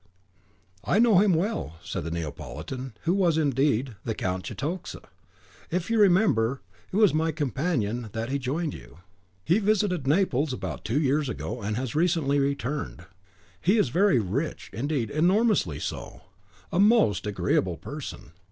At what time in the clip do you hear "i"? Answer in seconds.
0.83-0.97